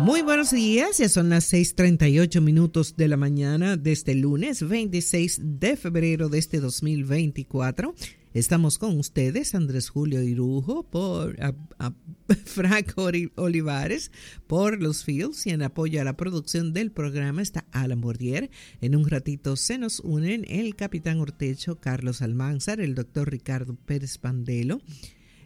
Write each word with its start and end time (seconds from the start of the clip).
Muy 0.00 0.22
buenos 0.22 0.50
días, 0.50 0.96
ya 0.96 1.10
son 1.10 1.28
las 1.28 1.52
6:38 1.52 2.40
minutos 2.40 2.96
de 2.96 3.06
la 3.06 3.18
mañana 3.18 3.76
de 3.76 3.92
este 3.92 4.14
lunes 4.14 4.66
26 4.66 5.40
de 5.60 5.76
febrero 5.76 6.30
de 6.30 6.38
este 6.38 6.58
2024. 6.58 7.94
Estamos 8.32 8.78
con 8.78 8.98
ustedes, 8.98 9.54
Andrés 9.54 9.90
Julio 9.90 10.22
Irujo, 10.22 10.84
por 10.84 11.38
a, 11.42 11.54
a 11.78 11.92
Frank 12.46 12.94
Olivares, 12.96 14.10
por 14.46 14.80
los 14.80 15.04
Fields 15.04 15.46
y 15.46 15.50
en 15.50 15.60
apoyo 15.60 16.00
a 16.00 16.04
la 16.04 16.16
producción 16.16 16.72
del 16.72 16.92
programa 16.92 17.42
está 17.42 17.66
Alan 17.70 18.00
Bordier. 18.00 18.50
En 18.80 18.96
un 18.96 19.06
ratito 19.06 19.54
se 19.56 19.76
nos 19.76 20.00
unen 20.00 20.46
el 20.48 20.76
capitán 20.76 21.20
Ortecho, 21.20 21.78
Carlos 21.78 22.22
Almanzar, 22.22 22.80
el 22.80 22.94
doctor 22.94 23.30
Ricardo 23.30 23.74
Pérez 23.74 24.16
Pandelo, 24.16 24.80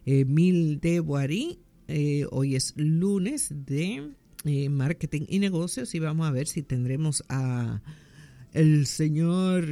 Emil 0.07 0.79
de 0.79 1.00
Boarí. 1.00 1.59
Eh, 1.89 2.25
hoy 2.30 2.55
es 2.55 2.73
lunes 2.77 3.48
de 3.50 4.14
eh, 4.45 4.68
marketing 4.68 5.22
y 5.29 5.38
negocios 5.38 5.95
y 5.95 5.98
vamos 5.98 6.27
a 6.27 6.30
ver 6.30 6.46
si 6.46 6.62
tendremos 6.62 7.24
a 7.28 7.80
el 8.52 8.86
señor 8.86 9.66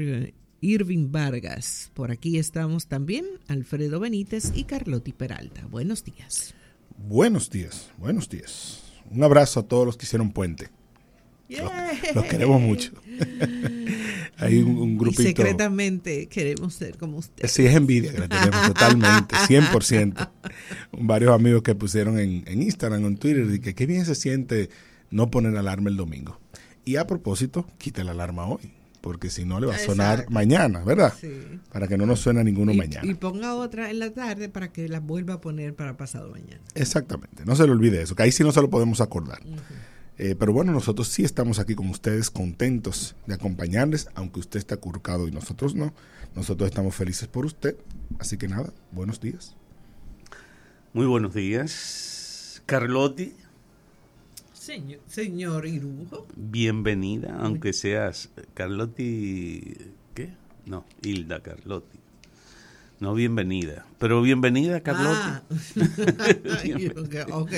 Irving 0.60 1.10
Vargas. 1.10 1.90
Por 1.94 2.10
aquí 2.10 2.38
estamos 2.38 2.86
también 2.86 3.26
Alfredo 3.48 4.00
Benítez 4.00 4.52
y 4.54 4.64
Carlotti 4.64 5.12
Peralta. 5.12 5.66
Buenos 5.66 6.04
días. 6.04 6.54
Buenos 6.96 7.50
días, 7.50 7.90
buenos 7.98 8.28
días. 8.28 8.82
Un 9.10 9.22
abrazo 9.24 9.60
a 9.60 9.62
todos 9.64 9.84
los 9.84 9.96
que 9.96 10.06
hicieron 10.06 10.32
puente. 10.32 10.70
Los, 12.14 12.24
queremos 12.26 12.60
mucho. 12.60 12.92
Hay 14.42 14.58
un, 14.58 14.98
grupito. 14.98 15.22
Y 15.22 15.26
secretamente 15.26 16.26
queremos 16.26 16.74
ser 16.74 16.98
como 16.98 17.18
usted. 17.18 17.46
Sí, 17.48 17.64
es 17.64 17.74
envidia 17.74 18.12
que 18.12 18.18
la 18.18 18.28
tenemos 18.28 18.66
totalmente, 18.66 19.34
100%. 19.36 20.30
Varios 20.92 21.32
amigos 21.32 21.62
que 21.62 21.74
pusieron 21.74 22.18
en, 22.18 22.62
Instagram 22.62 23.04
o 23.04 23.08
en 23.08 23.16
Twitter 23.16 23.46
y 23.52 23.60
que 23.60 23.74
qué 23.74 23.86
bien 23.86 24.04
se 24.04 24.14
siente 24.14 24.70
no 25.10 25.30
poner 25.30 25.56
alarma 25.56 25.90
el 25.90 25.96
domingo. 25.96 26.40
Y 26.84 26.96
a 26.96 27.06
propósito, 27.06 27.66
quita 27.78 28.02
la 28.02 28.10
alarma 28.10 28.46
hoy, 28.46 28.72
porque 29.00 29.30
si 29.30 29.44
no 29.44 29.60
le 29.60 29.66
va 29.66 29.76
a 29.76 29.78
sonar 29.78 30.26
mañana, 30.30 30.82
¿verdad? 30.82 31.14
Sí. 31.20 31.30
Para 31.72 31.86
que 31.86 31.96
no 31.96 32.06
nos 32.06 32.20
suene 32.20 32.42
ninguno 32.42 32.74
mañana. 32.74 33.08
Y 33.08 33.14
ponga 33.14 33.54
otra 33.54 33.90
en 33.90 34.00
la 34.00 34.10
tarde 34.10 34.48
para 34.48 34.72
que 34.72 34.88
la 34.88 34.98
vuelva 34.98 35.34
a 35.34 35.40
poner 35.40 35.74
para 35.74 35.96
pasado 35.96 36.30
mañana. 36.30 36.62
Exactamente, 36.74 37.44
no 37.44 37.54
se 37.54 37.64
le 37.66 37.72
olvide 37.72 38.02
eso, 38.02 38.16
que 38.16 38.24
ahí 38.24 38.32
sí 38.32 38.42
no 38.42 38.50
se 38.50 38.60
lo 38.60 38.70
podemos 38.70 39.00
acordar. 39.00 39.40
Eh, 40.24 40.36
pero 40.36 40.52
bueno, 40.52 40.70
nosotros 40.70 41.08
sí 41.08 41.24
estamos 41.24 41.58
aquí 41.58 41.74
con 41.74 41.88
ustedes, 41.88 42.30
contentos 42.30 43.16
de 43.26 43.34
acompañarles, 43.34 44.08
aunque 44.14 44.38
usted 44.38 44.60
está 44.60 44.76
acurcado 44.76 45.26
y 45.26 45.32
nosotros 45.32 45.74
no. 45.74 45.92
Nosotros 46.36 46.70
estamos 46.70 46.94
felices 46.94 47.26
por 47.26 47.44
usted. 47.44 47.76
Así 48.20 48.38
que 48.38 48.46
nada, 48.46 48.72
buenos 48.92 49.20
días. 49.20 49.56
Muy 50.92 51.06
buenos 51.06 51.34
días. 51.34 52.62
Carlotti. 52.66 53.32
Señor, 54.52 55.00
señor 55.08 55.66
Irujo. 55.66 56.28
Bienvenida, 56.36 57.36
aunque 57.40 57.72
seas 57.72 58.30
Carlotti. 58.54 59.74
¿Qué? 60.14 60.34
No, 60.66 60.84
Hilda 61.02 61.42
Carlotti. 61.42 61.98
No, 63.00 63.14
bienvenida. 63.14 63.86
Pero 63.98 64.22
bienvenida, 64.22 64.82
Carlotti. 64.82 65.18
Ah. 65.18 65.42
ok. 67.32 67.52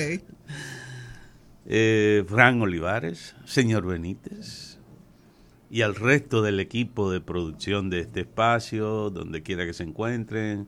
Eh, 1.65 2.23
Fran 2.27 2.61
Olivares, 2.61 3.35
señor 3.45 3.85
Benítez 3.85 4.75
y 5.69 5.81
al 5.81 5.95
resto 5.95 6.41
del 6.41 6.59
equipo 6.59 7.11
de 7.11 7.21
producción 7.21 7.89
de 7.89 8.01
este 8.01 8.21
espacio, 8.21 9.09
donde 9.09 9.43
quiera 9.43 9.65
que 9.65 9.73
se 9.73 9.83
encuentren. 9.83 10.67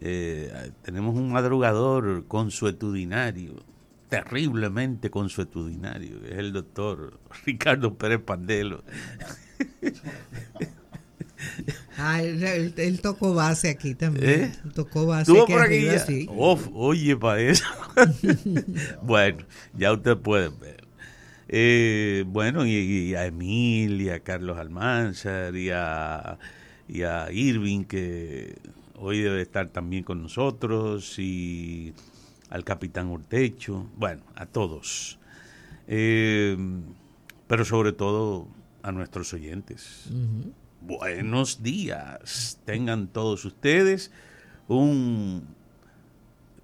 Eh, 0.00 0.72
tenemos 0.82 1.14
un 1.14 1.32
madrugador 1.32 2.26
consuetudinario, 2.26 3.62
terriblemente 4.08 5.08
consuetudinario, 5.08 6.24
es 6.26 6.38
el 6.38 6.52
doctor 6.52 7.18
Ricardo 7.46 7.94
Pérez 7.94 8.20
Pandelo. 8.20 8.82
Ah, 11.96 12.22
él, 12.22 13.00
tocó 13.00 13.34
base 13.34 13.70
aquí 13.70 13.94
también. 13.94 14.28
¿Eh? 14.28 14.52
Tocó 14.74 15.06
base. 15.06 15.32
por 15.32 15.60
aquí 15.60 16.26
oye, 16.72 17.16
para 17.16 17.40
eso. 17.40 17.64
bueno, 19.02 19.44
ya 19.76 19.92
ustedes 19.92 20.18
pueden 20.18 20.58
ver. 20.58 20.84
Eh, 21.48 22.24
bueno, 22.26 22.66
y, 22.66 23.14
a 23.14 23.26
Emilia, 23.26 24.16
a 24.16 24.20
Carlos 24.20 24.58
Almanzar 24.58 25.54
y 25.54 25.70
a, 25.70 26.38
y 26.88 27.02
a 27.02 27.30
Irving, 27.30 27.84
que 27.84 28.56
hoy 28.96 29.20
debe 29.20 29.42
estar 29.42 29.68
también 29.68 30.04
con 30.04 30.22
nosotros, 30.22 31.18
y 31.18 31.92
al 32.50 32.64
capitán 32.64 33.08
Urtecho, 33.08 33.86
bueno, 33.96 34.22
a 34.34 34.46
todos. 34.46 35.18
Eh, 35.86 36.56
pero 37.46 37.64
sobre 37.64 37.92
todo 37.92 38.48
a 38.82 38.92
nuestros 38.92 39.32
oyentes. 39.32 40.10
Buenos 40.86 41.62
días. 41.62 42.60
Tengan 42.66 43.08
todos 43.08 43.46
ustedes 43.46 44.10
un, 44.68 45.46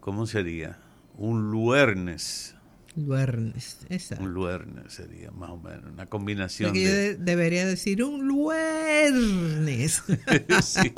¿cómo 0.01 0.27
sería? 0.27 0.79
Un 1.17 1.51
luernes. 1.51 2.55
Luernes, 2.97 3.79
exacto. 3.89 4.23
Un 4.23 4.35
luernes 4.35 4.93
sería 4.93 5.31
más 5.31 5.49
o 5.49 5.57
menos, 5.57 5.91
una 5.91 6.05
combinación. 6.05 6.75
de... 6.75 7.15
Debería 7.17 7.67
decir 7.67 8.05
un 8.05 8.29
luernes. 8.29 10.03
sí, 10.63 10.93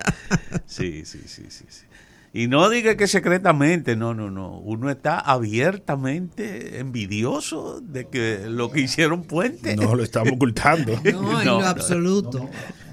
sí, 0.67 1.05
sí, 1.05 1.21
sí, 1.27 1.47
sí. 1.49 1.87
Y 2.35 2.49
no 2.49 2.71
diga 2.71 2.97
que 2.97 3.07
secretamente, 3.07 3.95
no, 3.95 4.15
no, 4.15 4.31
no. 4.31 4.59
Uno 4.59 4.91
está 4.91 5.19
abiertamente 5.19 6.79
envidioso 6.79 7.83
de 7.83 8.09
que 8.09 8.47
lo 8.49 8.71
que 8.71 8.81
hicieron 8.81 9.25
Puente. 9.25 9.77
No, 9.77 9.95
lo 9.95 10.03
estamos 10.03 10.33
ocultando. 10.33 10.99
No, 11.13 11.41
en 11.41 11.47
lo 11.47 11.61
absoluto. 11.61 12.49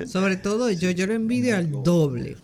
Sobre 0.05 0.35
todo 0.35 0.69
yo, 0.71 0.91
yo 0.91 1.07
lo 1.07 1.13
envidio 1.13 1.55
al 1.55 1.71
doble. 1.83 2.35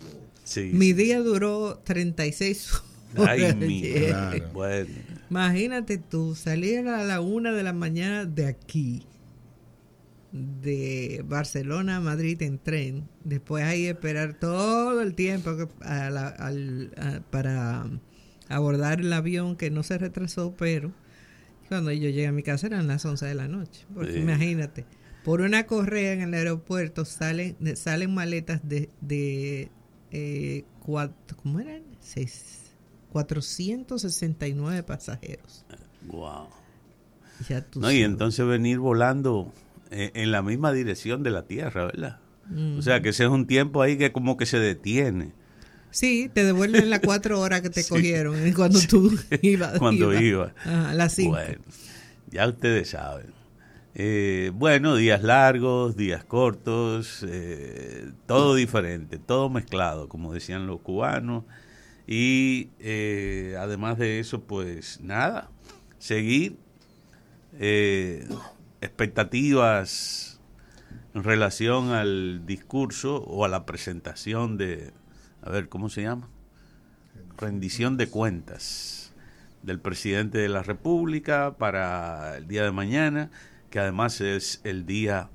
Sí. 0.45 0.71
Mi 0.73 0.93
día 0.93 1.19
duró 1.19 1.81
36 1.83 2.71
horas. 3.17 3.29
Ay, 3.29 3.55
mi, 3.55 3.81
claro. 3.81 4.49
bueno. 4.53 4.89
Imagínate 5.29 5.97
tú, 5.97 6.33
salir 6.35 6.87
a 6.87 7.03
la 7.03 7.19
una 7.19 7.51
de 7.51 7.63
la 7.63 7.73
mañana 7.73 8.25
de 8.25 8.47
aquí 8.47 9.03
de 10.35 11.23
Barcelona 11.25 11.97
a 11.97 11.99
Madrid 12.01 12.41
en 12.41 12.59
tren, 12.59 13.07
después 13.23 13.63
hay 13.63 13.83
que 13.83 13.89
esperar 13.91 14.33
todo 14.33 15.01
el 15.01 15.15
tiempo 15.15 15.55
para 17.31 17.89
abordar 18.49 18.99
el 18.99 19.13
avión 19.13 19.55
que 19.55 19.71
no 19.71 19.83
se 19.83 19.97
retrasó, 19.97 20.53
pero 20.57 20.91
cuando 21.69 21.91
yo 21.91 22.01
llegué 22.09 22.27
a 22.27 22.31
mi 22.31 22.43
casa 22.43 22.67
eran 22.67 22.87
las 22.87 23.05
11 23.05 23.25
de 23.25 23.35
la 23.35 23.47
noche. 23.47 23.85
Porque 23.93 24.19
imagínate, 24.19 24.85
por 25.23 25.41
una 25.41 25.65
correa 25.65 26.13
en 26.13 26.21
el 26.21 26.33
aeropuerto 26.33 27.05
salen, 27.05 27.55
salen 27.77 28.13
maletas 28.13 28.67
de, 28.67 28.89
de 29.01 29.69
eh, 30.11 30.65
cuatro, 30.81 31.37
¿cómo 31.41 31.61
eran? 31.61 31.83
Seis, 32.01 32.71
469 33.13 34.83
pasajeros. 34.83 35.65
Wow. 36.07 36.49
no, 37.75 37.91
y 37.91 38.03
entonces 38.03 38.45
venir 38.45 38.79
volando 38.79 39.51
en 39.91 40.31
la 40.31 40.41
misma 40.41 40.71
dirección 40.71 41.23
de 41.23 41.31
la 41.31 41.45
Tierra, 41.45 41.85
¿verdad? 41.85 42.19
O 42.77 42.81
sea, 42.81 43.01
que 43.01 43.09
ese 43.09 43.23
es 43.23 43.29
un 43.29 43.47
tiempo 43.47 43.81
ahí 43.81 43.97
que 43.97 44.11
como 44.11 44.37
que 44.37 44.45
se 44.45 44.59
detiene. 44.59 45.33
Sí, 45.89 46.29
te 46.33 46.43
devuelven 46.43 46.89
las 46.89 46.99
cuatro 46.99 47.39
horas 47.39 47.61
que 47.61 47.69
te 47.69 47.83
cogieron 47.87 48.51
cuando 48.53 48.79
tú 48.87 49.17
ibas. 49.41 49.79
Cuando 49.79 50.13
iba. 50.19 50.53
Ajá, 50.63 50.93
las 50.93 51.13
cinco. 51.13 51.31
Bueno, 51.31 51.61
ya 52.29 52.47
ustedes 52.47 52.89
saben. 52.89 53.33
Eh, 53.95 54.51
bueno, 54.53 54.97
días 54.97 55.23
largos, 55.23 55.95
días 55.95 56.25
cortos, 56.25 57.25
eh, 57.27 58.11
todo 58.25 58.55
diferente, 58.55 59.17
todo 59.19 59.49
mezclado, 59.49 60.09
como 60.09 60.33
decían 60.33 60.67
los 60.67 60.81
cubanos. 60.81 61.45
Y 62.05 62.69
además 63.57 63.97
de 63.97 64.19
eso, 64.19 64.41
pues 64.43 64.99
nada, 65.01 65.49
seguir 65.97 66.57
expectativas 68.85 70.39
en 71.13 71.23
relación 71.23 71.91
al 71.91 72.45
discurso 72.45 73.17
o 73.23 73.45
a 73.45 73.49
la 73.49 73.65
presentación 73.65 74.57
de, 74.57 74.93
a 75.41 75.49
ver, 75.49 75.69
¿cómo 75.69 75.89
se 75.89 76.03
llama? 76.03 76.29
Rendición 77.37 77.97
de 77.97 78.07
cuentas 78.07 79.13
del 79.63 79.79
presidente 79.79 80.37
de 80.37 80.49
la 80.49 80.63
República 80.63 81.55
para 81.57 82.37
el 82.37 82.47
día 82.47 82.63
de 82.63 82.71
mañana, 82.71 83.31
que 83.69 83.79
además 83.79 84.21
es 84.21 84.61
el 84.63 84.85
día 84.85 85.29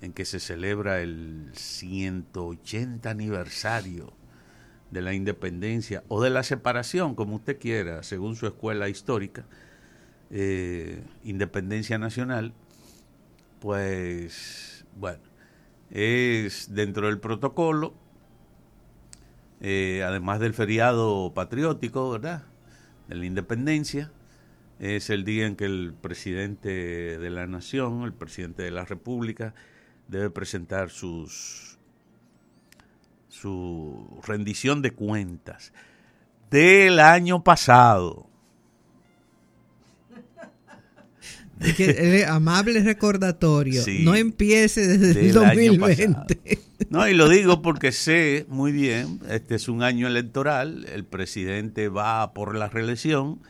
en 0.00 0.12
que 0.12 0.24
se 0.24 0.40
celebra 0.40 1.00
el 1.00 1.50
180 1.52 3.10
aniversario 3.10 4.12
de 4.90 5.02
la 5.02 5.12
independencia 5.12 6.02
o 6.08 6.22
de 6.22 6.30
la 6.30 6.42
separación, 6.42 7.14
como 7.14 7.36
usted 7.36 7.58
quiera, 7.58 8.02
según 8.02 8.36
su 8.36 8.46
escuela 8.46 8.88
histórica, 8.88 9.44
eh, 10.30 11.02
independencia 11.24 11.98
nacional, 11.98 12.52
pues 13.60 14.84
bueno, 14.96 15.22
es 15.90 16.72
dentro 16.74 17.06
del 17.06 17.18
protocolo, 17.18 17.94
eh, 19.60 20.02
además 20.06 20.40
del 20.40 20.54
feriado 20.54 21.32
patriótico, 21.34 22.10
¿verdad? 22.10 22.44
De 23.08 23.16
la 23.16 23.26
independencia, 23.26 24.12
es 24.78 25.10
el 25.10 25.24
día 25.24 25.46
en 25.46 25.56
que 25.56 25.66
el 25.66 25.94
presidente 26.00 27.18
de 27.18 27.30
la 27.30 27.46
nación, 27.46 28.04
el 28.04 28.14
presidente 28.14 28.62
de 28.62 28.70
la 28.70 28.84
república, 28.84 29.54
debe 30.08 30.30
presentar 30.30 30.90
sus 30.90 31.78
su 33.28 34.20
rendición 34.26 34.82
de 34.82 34.92
cuentas 34.92 35.72
del 36.50 37.00
año 37.00 37.42
pasado. 37.42 38.29
Amable 42.28 42.82
recordatorio, 42.82 43.82
no 44.00 44.14
empiece 44.14 44.86
desde 44.86 45.20
el 45.20 45.32
2020. 45.32 46.58
No, 46.88 47.06
y 47.08 47.14
lo 47.14 47.28
digo 47.28 47.62
porque 47.62 47.92
sé 47.92 48.46
muy 48.48 48.72
bien, 48.72 49.20
este 49.28 49.54
es 49.54 49.68
un 49.68 49.82
año 49.82 50.06
electoral, 50.06 50.86
el 50.92 51.04
presidente 51.04 51.88
va 51.88 52.32
por 52.32 52.56
la 52.56 52.68
reelección 52.68 53.40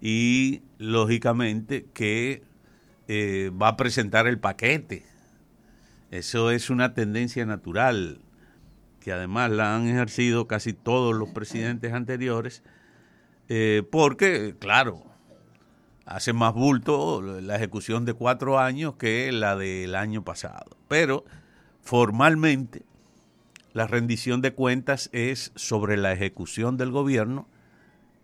y 0.00 0.62
lógicamente 0.78 1.86
que 1.94 2.42
eh, 3.08 3.50
va 3.60 3.68
a 3.68 3.76
presentar 3.76 4.26
el 4.26 4.38
paquete. 4.38 5.04
Eso 6.10 6.50
es 6.50 6.70
una 6.70 6.94
tendencia 6.94 7.46
natural 7.46 8.18
que 9.04 9.12
además 9.12 9.50
la 9.50 9.76
han 9.76 9.86
ejercido 9.86 10.48
casi 10.48 10.72
todos 10.72 11.14
los 11.14 11.28
presidentes 11.28 11.92
anteriores, 11.92 12.62
eh, 13.50 13.82
porque, 13.90 14.54
claro, 14.58 15.04
hace 16.06 16.32
más 16.32 16.54
bulto 16.54 17.22
la 17.22 17.56
ejecución 17.56 18.04
de 18.04 18.14
cuatro 18.14 18.58
años 18.58 18.94
que 18.96 19.30
la 19.32 19.56
del 19.56 19.94
año 19.94 20.22
pasado. 20.24 20.76
Pero 20.88 21.24
formalmente 21.80 22.82
la 23.72 23.86
rendición 23.86 24.40
de 24.40 24.52
cuentas 24.52 25.10
es 25.12 25.52
sobre 25.54 25.96
la 25.96 26.12
ejecución 26.12 26.76
del 26.76 26.90
gobierno 26.90 27.48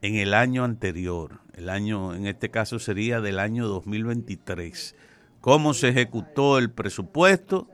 en 0.02 0.16
el 0.16 0.34
año 0.34 0.64
anterior. 0.64 1.40
El 1.54 1.68
año, 1.68 2.14
en 2.14 2.26
este 2.26 2.50
caso 2.50 2.78
sería 2.78 3.20
del 3.20 3.38
año 3.38 3.66
2023. 3.66 4.94
Cómo 5.40 5.74
se 5.74 5.88
ejecutó 5.88 6.58
el 6.58 6.70
presupuesto, 6.70 7.68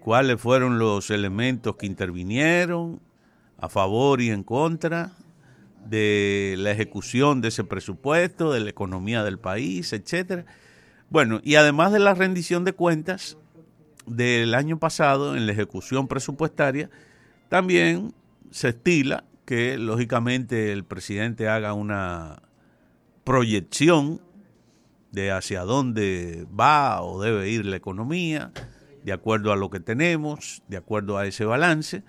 cuáles 0.00 0.40
fueron 0.40 0.78
los 0.78 1.10
elementos 1.10 1.76
que 1.76 1.86
intervinieron 1.86 3.00
a 3.58 3.68
favor 3.68 4.20
y 4.20 4.30
en 4.30 4.42
contra 4.42 5.12
de 5.86 6.54
la 6.58 6.70
ejecución 6.70 7.40
de 7.40 7.48
ese 7.48 7.64
presupuesto, 7.64 8.52
de 8.52 8.60
la 8.60 8.70
economía 8.70 9.24
del 9.24 9.38
país, 9.38 9.92
etcétera. 9.92 10.44
Bueno, 11.08 11.40
y 11.42 11.56
además 11.56 11.92
de 11.92 11.98
la 11.98 12.14
rendición 12.14 12.64
de 12.64 12.72
cuentas 12.72 13.36
del 14.06 14.54
año 14.54 14.78
pasado 14.78 15.36
en 15.36 15.46
la 15.46 15.52
ejecución 15.52 16.08
presupuestaria, 16.08 16.90
también 17.48 18.14
se 18.50 18.68
estila 18.68 19.24
que 19.44 19.78
lógicamente 19.78 20.72
el 20.72 20.84
presidente 20.84 21.48
haga 21.48 21.72
una 21.72 22.42
proyección 23.24 24.20
de 25.10 25.32
hacia 25.32 25.62
dónde 25.62 26.46
va 26.58 27.02
o 27.02 27.20
debe 27.20 27.48
ir 27.50 27.66
la 27.66 27.76
economía, 27.76 28.52
de 29.04 29.12
acuerdo 29.12 29.52
a 29.52 29.56
lo 29.56 29.70
que 29.70 29.80
tenemos, 29.80 30.62
de 30.68 30.76
acuerdo 30.76 31.18
a 31.18 31.26
ese 31.26 31.44
balance, 31.44 32.04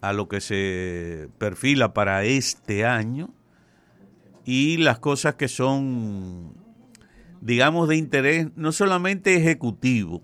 a 0.00 0.12
lo 0.12 0.28
que 0.28 0.40
se 0.40 1.28
perfila 1.38 1.92
para 1.92 2.24
este 2.24 2.84
año 2.84 3.30
y 4.44 4.78
las 4.78 4.98
cosas 4.98 5.34
que 5.34 5.48
son, 5.48 6.54
digamos, 7.40 7.88
de 7.88 7.96
interés 7.96 8.48
no 8.56 8.72
solamente 8.72 9.36
ejecutivo, 9.36 10.22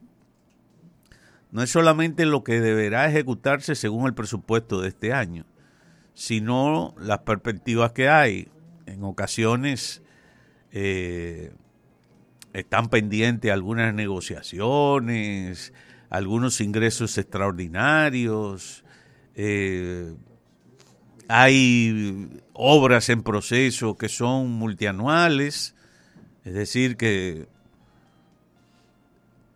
no 1.51 1.63
es 1.63 1.71
solamente 1.71 2.27
lo 2.27 2.43
que 2.43 2.61
deberá 2.61 3.09
ejecutarse 3.09 3.75
según 3.75 4.07
el 4.07 4.15
presupuesto 4.15 4.81
de 4.81 4.89
este 4.89 5.13
año, 5.13 5.47
sino 6.15 6.95
las 6.99 7.21
perspectivas 7.21 7.93
que 7.93 8.09
hay. 8.09 8.49
En 8.87 9.05
ocasiones 9.05 10.03
eh, 10.73 11.53
están 12.53 12.89
pendientes 12.89 13.53
algunas 13.53 13.95
negociaciones, 13.95 15.73
algunos 16.11 16.61
ingresos 16.61 17.19
extraordinarios, 17.19 18.84
eh, 19.35 20.15
hay 21.29 22.41
obras 22.53 23.09
en 23.09 23.23
proceso 23.23 23.97
que 23.97 24.09
son 24.09 24.51
multianuales, 24.51 25.75
es 26.45 26.55
decir, 26.55 26.97
que 26.97 27.49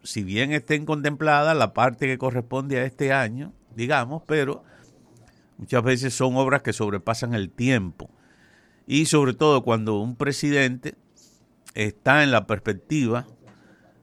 si 0.03 0.23
bien 0.23 0.53
estén 0.53 0.87
contempladas 0.87 1.57
la 1.57 1.75
parte 1.75 2.07
que 2.07 2.19
corresponde 2.19 2.79
a 2.79 2.85
este 2.85 3.13
año, 3.13 3.53
digamos, 3.77 4.23
pero 4.27 4.65
muchas 5.59 5.83
veces 5.83 6.15
son 6.15 6.37
obras 6.37 6.63
que 6.63 6.73
sobrepasan 6.73 7.35
el 7.35 7.51
tiempo. 7.51 8.11
Y 8.87 9.07
sobre 9.07 9.35
todo 9.35 9.63
cuando 9.63 10.01
un 10.01 10.17
presidente 10.17 10.95
está 11.75 12.23
en 12.23 12.31
la 12.31 12.47
perspectiva 12.47 13.27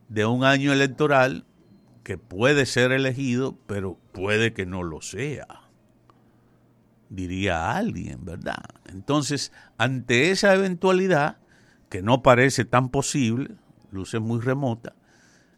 de 0.09 0.25
un 0.25 0.43
año 0.43 0.71
electoral 0.71 1.45
que 2.03 2.19
puede 2.19 2.67
ser 2.67 2.91
elegido, 2.91 3.57
pero 3.65 3.97
puede 4.11 4.53
que 4.53 4.67
no 4.67 4.83
lo 4.83 5.01
sea, 5.01 5.64
diría 7.15 7.71
alguien, 7.71 8.25
¿verdad? 8.25 8.63
Entonces, 8.85 9.51
ante 9.77 10.31
esa 10.31 10.53
eventualidad, 10.53 11.37
que 11.89 12.01
no 12.01 12.21
parece 12.21 12.65
tan 12.65 12.89
posible, 12.89 13.51
luce 13.91 14.19
muy 14.19 14.41
remota, 14.41 14.93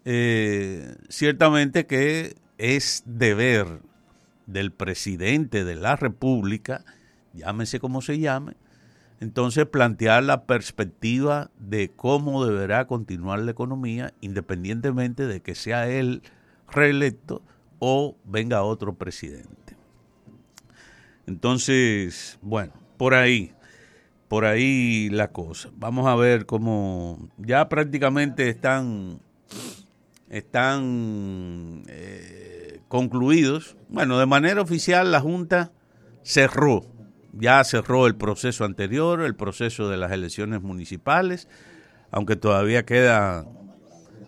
eh, 0.05 0.95
ciertamente 1.09 1.85
que 1.85 2.35
es 2.57 3.03
deber 3.05 3.81
del 4.45 4.71
presidente 4.71 5.65
de 5.65 5.75
la 5.75 5.95
República, 5.95 6.85
llámese 7.33 7.79
como 7.79 8.01
se 8.01 8.19
llame, 8.19 8.53
entonces 9.19 9.65
plantear 9.65 10.23
la 10.23 10.45
perspectiva 10.45 11.49
de 11.59 11.89
cómo 11.89 12.45
deberá 12.45 12.85
continuar 12.87 13.39
la 13.39 13.51
economía 13.51 14.13
independientemente 14.21 15.25
de 15.25 15.41
que 15.41 15.55
sea 15.55 15.89
él 15.89 16.21
reelecto 16.69 17.41
o 17.79 18.15
venga 18.25 18.63
otro 18.63 18.95
presidente. 18.95 19.66
Entonces, 21.27 22.39
bueno, 22.41 22.73
por 22.97 23.13
ahí, 23.13 23.53
por 24.27 24.45
ahí 24.45 25.09
la 25.09 25.31
cosa. 25.31 25.69
Vamos 25.75 26.07
a 26.07 26.15
ver 26.15 26.45
cómo 26.45 27.29
ya 27.37 27.69
prácticamente 27.69 28.49
están, 28.49 29.19
están 30.29 31.83
eh, 31.87 32.81
concluidos. 32.87 33.77
Bueno, 33.89 34.17
de 34.17 34.25
manera 34.25 34.61
oficial 34.61 35.11
la 35.11 35.21
Junta 35.21 35.71
cerró 36.23 36.97
ya 37.39 37.63
cerró 37.63 38.07
el 38.07 38.15
proceso 38.15 38.65
anterior, 38.65 39.21
el 39.21 39.35
proceso 39.35 39.89
de 39.89 39.97
las 39.97 40.11
elecciones 40.11 40.61
municipales, 40.61 41.47
aunque 42.11 42.35
todavía 42.35 42.85
queda, 42.85 43.45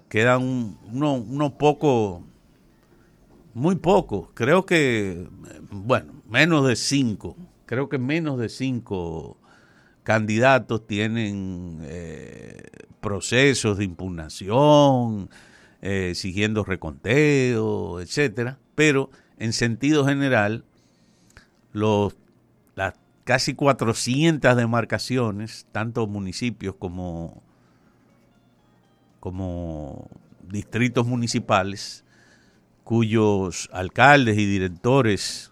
quedan 0.10 0.78
unos 0.92 1.24
uno 1.28 1.58
poco, 1.58 2.24
muy 3.54 3.76
poco, 3.76 4.32
creo 4.34 4.66
que, 4.66 5.28
bueno, 5.72 6.19
menos 6.30 6.68
de 6.68 6.76
cinco, 6.76 7.36
creo 7.66 7.90
que 7.90 7.98
menos 7.98 8.40
de 8.40 8.50
cinco 8.50 9.38
candidatos 10.04 10.88
tienen 10.88 11.80
eh, 11.84 12.64
procesos 13.02 13.78
de 13.78 13.86
impugnación, 13.86 15.30
eh, 15.82 16.14
siguiendo 16.16 16.64
reconteo, 16.64 18.00
etcétera, 18.00 18.60
pero 18.76 19.10
en 19.38 19.54
sentido 19.54 20.06
general, 20.06 20.66
los 21.72 22.16
las 22.76 22.94
casi 23.24 23.54
400 23.54 24.56
demarcaciones, 24.56 25.68
tanto 25.72 26.08
municipios 26.08 26.76
como, 26.76 27.44
como 29.20 30.10
distritos 30.48 31.06
municipales, 31.06 32.04
cuyos 32.84 33.70
alcaldes 33.72 34.38
y 34.38 34.46
directores 34.46 35.49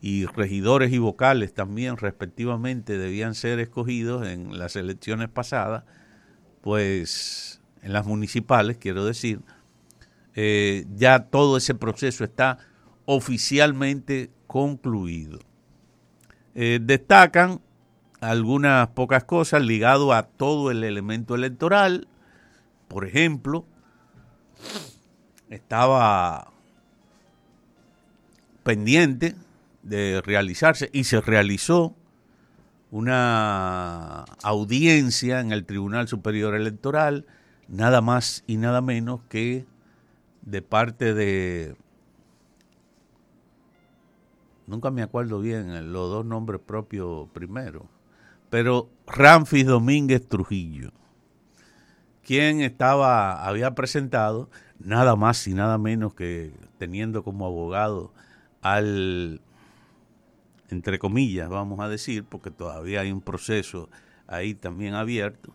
y 0.00 0.26
regidores 0.26 0.92
y 0.92 0.98
vocales 0.98 1.54
también 1.54 1.96
respectivamente 1.96 2.98
debían 2.98 3.34
ser 3.34 3.58
escogidos 3.58 4.26
en 4.26 4.58
las 4.58 4.76
elecciones 4.76 5.28
pasadas, 5.28 5.84
pues 6.60 7.60
en 7.82 7.92
las 7.92 8.06
municipales, 8.06 8.76
quiero 8.78 9.04
decir, 9.04 9.40
eh, 10.34 10.84
ya 10.94 11.24
todo 11.24 11.56
ese 11.56 11.74
proceso 11.74 12.24
está 12.24 12.58
oficialmente 13.06 14.30
concluido. 14.46 15.38
Eh, 16.54 16.78
destacan 16.82 17.60
algunas 18.20 18.88
pocas 18.88 19.24
cosas 19.24 19.62
ligadas 19.62 20.10
a 20.12 20.22
todo 20.24 20.70
el 20.70 20.84
elemento 20.84 21.34
electoral. 21.34 22.08
Por 22.88 23.06
ejemplo, 23.06 23.64
estaba 25.48 26.52
pendiente 28.62 29.34
de 29.88 30.20
realizarse 30.20 30.90
y 30.92 31.04
se 31.04 31.20
realizó 31.20 31.94
una 32.90 34.24
audiencia 34.42 35.40
en 35.40 35.52
el 35.52 35.64
Tribunal 35.64 36.08
Superior 36.08 36.54
Electoral, 36.54 37.26
nada 37.68 38.00
más 38.00 38.42
y 38.46 38.56
nada 38.56 38.80
menos 38.80 39.20
que 39.28 39.64
de 40.42 40.62
parte 40.62 41.14
de 41.14 41.76
nunca 44.66 44.90
me 44.90 45.02
acuerdo 45.02 45.40
bien 45.40 45.92
los 45.92 46.10
dos 46.10 46.24
nombres 46.24 46.60
propios 46.60 47.28
primero, 47.32 47.88
pero 48.50 48.88
Ramfis 49.06 49.66
Domínguez 49.66 50.28
Trujillo, 50.28 50.90
quien 52.24 52.60
estaba, 52.60 53.46
había 53.46 53.74
presentado 53.74 54.50
nada 54.80 55.14
más 55.14 55.46
y 55.46 55.54
nada 55.54 55.78
menos 55.78 56.14
que 56.14 56.52
teniendo 56.78 57.22
como 57.22 57.46
abogado 57.46 58.12
al, 58.62 59.40
entre 60.70 60.98
comillas, 60.98 61.48
vamos 61.48 61.80
a 61.80 61.88
decir, 61.88 62.24
porque 62.24 62.50
todavía 62.50 63.00
hay 63.00 63.12
un 63.12 63.20
proceso 63.20 63.88
ahí 64.26 64.54
también 64.54 64.94
abierto, 64.94 65.54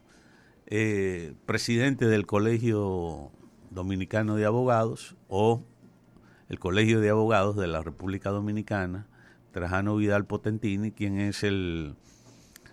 eh, 0.68 1.34
presidente 1.46 2.06
del 2.06 2.26
Colegio 2.26 3.32
Dominicano 3.70 4.36
de 4.36 4.46
Abogados 4.46 5.16
o 5.28 5.64
el 6.50 6.60
Colegio 6.60 7.02
de 7.02 7.10
Abogados 7.10 7.56
de 7.56 7.68
la 7.68 7.82
República 7.82 8.30
Dominicana, 8.30 9.08
Trajano 9.52 9.98
Vidal 9.98 10.26
Potentini, 10.26 10.92
quien 10.92 11.20
es 11.20 11.44
el, 11.44 11.96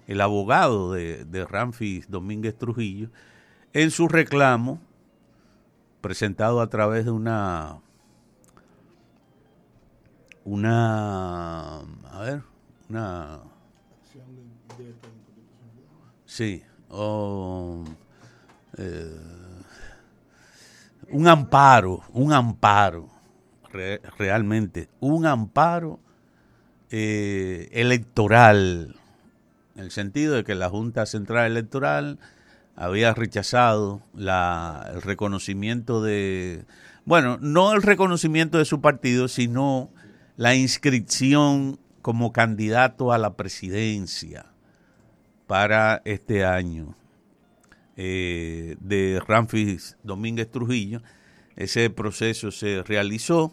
el 0.07 0.21
abogado 0.21 0.93
de, 0.93 1.25
de 1.25 1.45
Ramfis 1.45 2.09
Domínguez 2.09 2.57
Trujillo, 2.57 3.11
en 3.73 3.91
su 3.91 4.09
reclamo 4.09 4.81
presentado 6.01 6.61
a 6.61 6.69
través 6.69 7.05
de 7.05 7.11
una 7.11 7.81
una 10.49 11.79
a 11.79 12.21
ver 12.21 12.43
una 12.89 13.41
sí 16.25 16.63
o 16.89 17.85
eh, 18.79 19.17
un 21.11 21.29
amparo 21.29 22.03
un 22.15 22.33
amparo 22.33 23.09
realmente 24.19 24.89
un 25.01 25.27
amparo 25.27 26.01
eh, 26.91 27.69
electoral 27.73 28.97
en 29.77 29.85
el 29.85 29.91
sentido 29.91 30.35
de 30.35 30.45
que 30.45 30.55
la 30.55 30.71
Junta 30.71 31.05
Central 31.05 31.47
Electoral 31.47 32.19
había 32.75 33.13
rechazado 33.13 34.01
la, 34.15 34.89
el 34.95 35.03
reconocimiento 35.03 36.03
de, 36.03 36.65
bueno, 37.05 37.39
no 37.41 37.73
el 37.73 37.83
reconocimiento 37.83 38.59
de 38.59 38.65
su 38.65 38.81
partido, 38.81 39.29
sino 39.29 39.91
la 40.39 40.55
inscripción 40.55 41.81
como 42.01 42.33
candidato 42.33 43.13
a 43.13 43.19
la 43.19 43.35
presidencia 43.35 44.47
para 45.49 46.01
este 46.05 46.45
año 46.45 46.95
eh, 47.97 48.77
de 48.79 49.21
Ramfis 49.27 49.97
Domínguez 50.05 50.49
Trujillo. 50.49 51.03
Ese 51.57 51.91
proceso 51.91 52.53
se 52.53 52.85
realizó, 52.85 53.53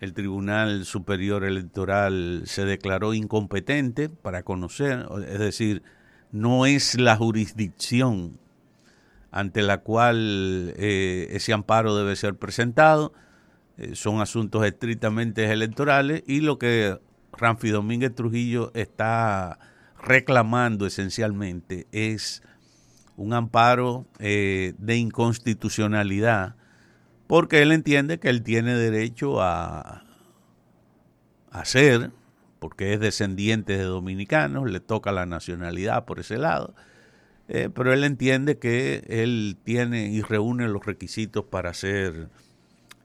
el 0.00 0.14
Tribunal 0.14 0.86
Superior 0.86 1.44
Electoral 1.44 2.44
se 2.46 2.64
declaró 2.64 3.12
incompetente 3.12 4.08
para 4.08 4.44
conocer, 4.44 5.06
es 5.28 5.38
decir, 5.38 5.82
no 6.32 6.64
es 6.64 6.98
la 6.98 7.16
jurisdicción 7.16 8.38
ante 9.30 9.60
la 9.60 9.82
cual 9.82 10.72
eh, 10.78 11.28
ese 11.32 11.52
amparo 11.52 11.94
debe 11.94 12.16
ser 12.16 12.36
presentado. 12.36 13.12
Eh, 13.76 13.96
son 13.96 14.20
asuntos 14.20 14.64
estrictamente 14.64 15.50
electorales 15.50 16.22
y 16.26 16.40
lo 16.40 16.58
que 16.58 16.98
Ramfi 17.32 17.70
Domínguez 17.70 18.14
Trujillo 18.14 18.70
está 18.74 19.58
reclamando 20.00 20.86
esencialmente 20.86 21.88
es 21.90 22.42
un 23.16 23.32
amparo 23.32 24.06
eh, 24.18 24.74
de 24.78 24.96
inconstitucionalidad 24.96 26.54
porque 27.26 27.62
él 27.62 27.72
entiende 27.72 28.20
que 28.20 28.28
él 28.28 28.42
tiene 28.42 28.74
derecho 28.74 29.40
a, 29.40 30.02
ser, 31.64 32.10
porque 32.58 32.92
es 32.92 33.00
descendiente 33.00 33.76
de 33.76 33.84
dominicanos, 33.84 34.70
le 34.70 34.80
toca 34.80 35.10
la 35.10 35.24
nacionalidad 35.24 36.04
por 36.04 36.20
ese 36.20 36.36
lado, 36.36 36.74
eh, 37.48 37.70
pero 37.74 37.92
él 37.92 38.04
entiende 38.04 38.58
que 38.58 39.04
él 39.08 39.56
tiene 39.64 40.08
y 40.08 40.20
reúne 40.22 40.68
los 40.68 40.84
requisitos 40.84 41.44
para 41.44 41.72
ser 41.74 42.28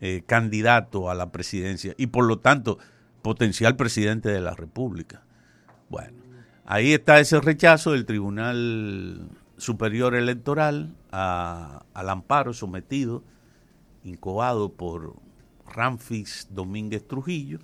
eh, 0.01 0.23
candidato 0.25 1.09
a 1.09 1.15
la 1.15 1.31
presidencia 1.31 1.93
y 1.97 2.07
por 2.07 2.25
lo 2.25 2.39
tanto 2.39 2.77
potencial 3.21 3.75
presidente 3.75 4.29
de 4.29 4.41
la 4.41 4.53
República. 4.53 5.23
Bueno, 5.89 6.17
ahí 6.65 6.93
está 6.93 7.19
ese 7.19 7.39
rechazo 7.41 7.91
del 7.91 8.05
Tribunal 8.05 9.29
Superior 9.57 10.15
Electoral 10.15 10.95
al 11.11 12.09
amparo 12.09 12.53
sometido, 12.53 13.23
incoado 14.03 14.73
por 14.73 15.15
Ramfis 15.67 16.47
Domínguez 16.51 17.07
Trujillo. 17.07 17.59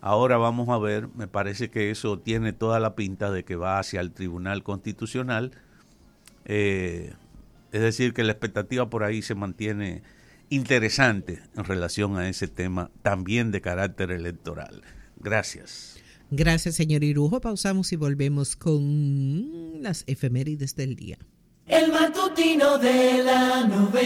Ahora 0.00 0.36
vamos 0.36 0.68
a 0.68 0.78
ver, 0.78 1.08
me 1.14 1.26
parece 1.26 1.70
que 1.70 1.90
eso 1.90 2.18
tiene 2.18 2.52
toda 2.52 2.80
la 2.80 2.94
pinta 2.94 3.30
de 3.30 3.44
que 3.44 3.56
va 3.56 3.78
hacia 3.78 4.00
el 4.00 4.12
Tribunal 4.12 4.62
Constitucional 4.62 5.52
eh, 6.44 7.12
es 7.72 7.80
decir, 7.80 8.12
que 8.12 8.24
la 8.24 8.32
expectativa 8.32 8.90
por 8.90 9.04
ahí 9.04 9.22
se 9.22 9.34
mantiene 9.34 10.02
interesante 10.50 11.40
en 11.56 11.64
relación 11.64 12.18
a 12.18 12.28
ese 12.28 12.48
tema 12.48 12.90
también 13.02 13.50
de 13.50 13.60
carácter 13.60 14.10
electoral. 14.10 14.82
Gracias. 15.16 15.96
Gracias, 16.30 16.76
señor 16.76 17.02
Irujo. 17.02 17.40
Pausamos 17.40 17.92
y 17.92 17.96
volvemos 17.96 18.54
con 18.54 19.82
las 19.82 20.04
efemérides 20.06 20.76
del 20.76 20.94
día. 20.94 21.18
El 21.66 21.92
matutino 21.92 22.78
de 22.78 23.22
la 23.24 23.64